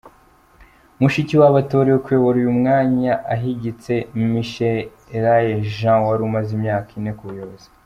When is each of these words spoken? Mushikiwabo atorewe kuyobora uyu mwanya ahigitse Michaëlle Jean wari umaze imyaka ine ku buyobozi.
Mushikiwabo 1.01 1.57
atorewe 1.63 1.97
kuyobora 2.05 2.37
uyu 2.41 2.57
mwanya 2.59 3.13
ahigitse 3.33 3.93
Michaëlle 4.29 5.55
Jean 5.75 5.99
wari 6.07 6.23
umaze 6.29 6.49
imyaka 6.57 6.89
ine 6.99 7.13
ku 7.17 7.25
buyobozi. 7.29 7.67